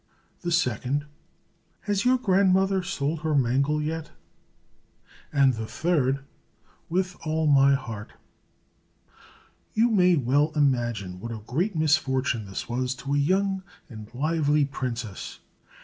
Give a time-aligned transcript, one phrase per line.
[0.41, 1.05] The second,
[1.81, 4.09] "Has your grandmother sold her mangle yet?"
[5.31, 6.25] And the third,
[6.89, 8.13] "With all my heart!"
[9.75, 14.65] You may well imagine what a great misfortune this was to a young and lively
[14.65, 15.37] princess.